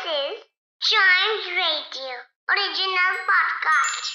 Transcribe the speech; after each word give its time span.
This 0.00 0.12
is 0.12 0.38
Chimes 0.80 1.46
Radio 1.56 2.14
original 2.48 3.16
podcast. 3.30 4.06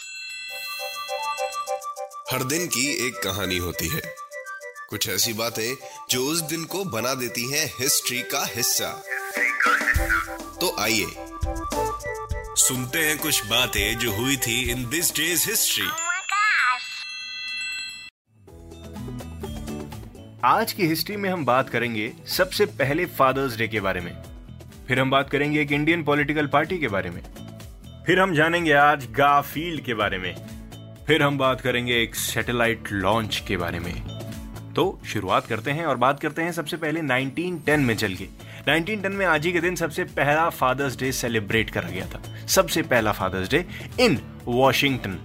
हर 2.32 2.44
दिन 2.44 2.68
की 2.68 3.08
एक 3.08 3.22
कहानी 3.24 3.58
होती 3.58 3.88
है 3.88 4.02
कुछ 4.90 5.10
ऐसी 5.10 5.34
बातें 5.34 5.76
जो 6.10 6.26
उस 6.26 6.42
दिन 6.42 6.66
को 6.66 6.84
बना 6.86 7.14
देती 7.14 7.52
हैं 7.52 7.66
हिस्ट्री 7.80 8.22
का 8.22 8.46
हिस्सा 8.46 8.92
तो 10.62 10.76
आइए 10.80 11.08
सुनते 12.68 13.00
हैं 13.00 13.18
कुछ 13.18 13.46
बातें 13.46 13.98
जो 14.00 14.12
हुई 14.12 14.38
थी 14.38 14.72
इन 14.72 14.90
दिस 14.90 15.16
डेज़ 15.16 15.50
हिस्ट्री. 15.50 15.88
आज 20.44 20.74
की 20.74 20.88
हिस्ट्री 20.88 21.16
में 21.16 21.30
हम 21.30 21.46
बात 21.46 21.70
करेंगे 21.70 22.14
सबसे 22.38 22.66
पहले 22.66 23.06
फादर्स 23.06 23.56
डे 23.56 23.68
के 23.68 23.80
बारे 23.80 24.00
में 24.00 24.35
फिर 24.88 25.00
हम 25.00 25.12
बात 25.12 25.30
करेंगे 25.30 25.62
एक 25.62 25.72
इंडियन 25.72 26.04
पॉलिटिकल 26.04 26.48
पार्टी 26.48 26.78
के 26.78 26.88
बारे 26.88 27.10
में। 27.10 27.22
फिर 28.06 28.20
हम 28.20 28.34
जानेंगे 28.36 28.74
आज 28.74 29.08
गाफील्ड 29.12 29.82
के 29.82 29.94
बारे 29.94 30.18
में। 30.18 30.36
फिर 31.08 31.24
हम 31.24 31.38
बात 31.38 31.62
करेंगे 31.62 32.02
एक 32.02 32.16
सैटेलाइट 32.16 32.92
लॉन्च 32.92 33.44
के 33.48 33.58
बारे 33.58 33.80
में। 33.80 33.94
तो 34.76 35.02
शुरुआत 35.06 35.48
करते 35.48 35.72
हैं 35.72 35.86
और 35.86 35.98
बात 35.98 36.20
करते 36.20 36.42
हैं 36.42 36.52
सबसे 36.52 36.78
पहले 36.78 37.02
1910 37.02 37.80
में 37.80 37.96
चल 37.96 38.14
के। 38.14 38.28
1910 38.68 39.12
में 39.12 39.26
आज 39.26 39.46
ही 39.46 39.52
के 39.54 39.60
दिन 39.60 39.76
सबसे 39.76 40.04
पहला 40.04 40.50
फादर्स 40.50 41.00
डे 41.00 41.12
सेलिब्रेट 41.12 41.70
करा 41.70 41.90
गया 41.90 42.06
था। 42.06 42.22
सबसे 42.48 42.82
पहला 42.84 43.12
फादर्स 43.12 43.50
डे 43.50 43.66
इन 44.00 44.20
वॉशिंगटन 44.46 45.20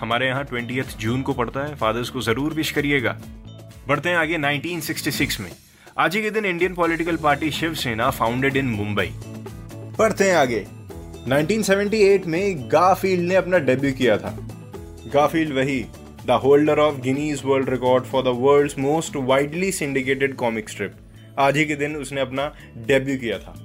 हमारे 0.00 0.26
यहाँ 0.26 0.44
ट्वेंटी 0.44 0.82
जून 0.98 1.22
को 1.22 1.32
पड़ता 1.32 1.60
है। 1.60 1.74
फादर्स 1.74 2.10
को 2.10 2.20
ज़रूर 2.20 2.54
विश 2.54 2.70
करिएगा। 2.70 3.18
बढ़ते 3.88 4.08
हैं 4.08 4.16
आगे 4.16 4.38
1966 4.38 5.40
में। 5.40 5.50
आज 6.00 6.16
ही 6.16 6.20
के 6.22 6.30
दिन 6.30 6.44
Indian 6.44 6.74
political 6.74 7.16
party 7.16 7.50
Shiv Sena 7.50 8.08
founded 8.10 8.56
in 8.56 8.66
Mumbai 8.66 9.10
पढ़ते 9.98 10.24
हैं 10.24 10.36
आगे। 10.36 10.60
1978 11.28 12.26
में 12.26 12.68
गाफील्ड 12.72 13.28
ने 13.28 13.34
अपना 13.34 13.58
डेब्यू 13.58 13.92
किया 13.92 14.16
था। 14.18 14.30
गाफील्ड 15.14 15.52
वही 15.52 15.80
the 16.26 16.38
holder 16.44 16.78
of 16.78 17.00
Guinness 17.00 17.42
world 17.44 17.70
record 17.70 18.04
for 18.04 18.22
the 18.22 18.36
world's 18.36 18.78
most 18.78 19.16
widely 19.16 19.72
syndicated 19.72 20.36
comic 20.36 20.68
strip 20.68 20.94
आज 21.38 21.56
ही 21.56 21.64
के 21.64 21.76
दिन 21.76 21.96
उसने 21.96 22.20
अपना 22.20 22.52
डेब्यू 22.86 23.18
किया 23.18 23.38
था। 23.38 23.58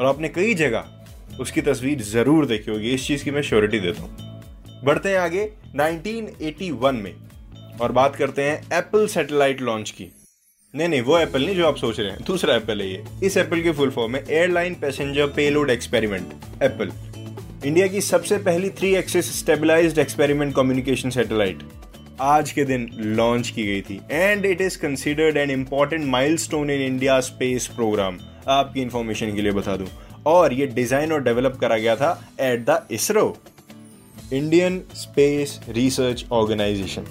और 0.00 0.06
आपने 0.06 0.28
कई 0.28 0.54
जगह 0.54 1.38
उसकी 1.40 1.60
तस्वीर 1.62 2.02
ज़रूर 2.02 2.46
देखी 2.46 2.70
होगी, 2.70 2.94
इस 2.94 3.06
चीज़ 3.06 3.24
की 3.24 3.30
मैं 3.30 3.42
श्योरिटी 3.42 3.80
देता 3.80 4.02
हूँ। 4.02 4.82
बढ़ते 4.84 5.08
हैं 5.08 5.18
आगे 5.18 5.50
1981 5.76 7.02
में। 7.02 7.14
और 7.80 7.92
बात 7.92 8.16
करते 8.16 8.42
हैं 8.42 8.78
एप्पल 8.78 9.06
सैटेलाइट 9.06 9.60
लॉन्च 9.60 9.90
की। 9.90 10.12
नहीं 10.74 10.88
नहीं, 10.88 11.00
वो 11.02 11.18
एप्पल 11.18 11.44
नहीं, 11.44 11.54
जो 11.56 11.66
आप 11.66 11.76
सोच 11.76 11.98
रहे 12.00 12.10
हैं। 12.10 12.24
दूसरा 12.26 12.54
एप्पल 12.56 12.80
है 12.80 12.88
ये। 12.88 13.02
इस 13.26 13.36
एप्पल 13.36 13.60
की 13.62 13.70
फुल 13.72 13.90
फॉर्म 13.90 14.14
है 14.16 14.24
airline 14.30 14.74
passenger 14.80 15.26
payload 15.36 15.70
experiment 15.70 16.32
APPLE 16.62 16.92
India 17.66 17.86
की 17.86 18.00
सबसे 18.00 18.38
पहली 18.38 18.70
three 18.70 18.94
axis 18.96 19.32
stabilised 19.38 19.98
experiment 19.98 20.54
communication 20.56 21.10
satellite 21.10 21.62
आज 22.20 22.52
के 22.52 22.64
दिन 22.64 22.88
लॉन्च 23.16 23.50
की 23.50 23.64
गई 23.66 23.80
थी। 23.80 24.00
And 24.10 24.46
it 24.46 24.60
is 24.60 24.78
considered 24.78 25.36
an 25.36 25.50
important 25.50 26.04
milestone 26.06 26.70
in 26.70 26.82
India 26.82 27.18
space 27.30 27.66
programme 27.76 28.18
आपकी 28.48 28.82
इंफॉर्मेशन 28.82 29.34
के 29.34 29.42
लिए 29.42 29.52
बता 29.52 29.76
दूँ। 29.76 29.88
और 30.26 30.52
ये 30.52 30.66
डिज़ाइन 30.68 31.12
और 31.12 31.22
डेवलप 31.24 31.58
करा 31.60 31.78
गया 31.78 31.96
था 31.96 32.12
at 32.40 32.64
the 32.70 32.80
ISRO 32.90 33.36
Indian 34.32 34.80
Space 34.94 35.60
Research 35.68 36.24
Organisation 36.32 37.06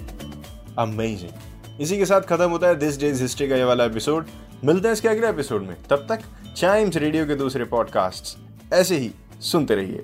amazing 0.78 1.49
इसी 1.80 1.96
के 1.98 2.06
साथ 2.06 2.20
खत्म 2.20 2.48
होता 2.50 2.68
है 2.68 2.74
दिस 2.74 2.98
डेज़ 3.00 3.22
हिस्ट्री 3.22 3.48
का 3.48 3.56
ये 3.56 3.64
वाला 3.64 3.84
एपिसोड 3.84 4.26
मिलते 4.64 4.88
हैं 4.88 4.92
इसके 4.92 5.08
अगले 5.08 5.28
एपिसोड 5.28 5.62
में। 5.62 5.76
तब 5.90 6.06
तक 6.08 6.20
चाइम्स 6.56 6.96
रेडियो 6.96 7.26
के 7.26 7.34
दूसरे 7.34 7.64
पॉडकास्ट 7.64 8.38
ऐसे 8.72 8.96
ही 8.96 9.10
सुनते 9.40 9.74
रहिए। 9.74 10.02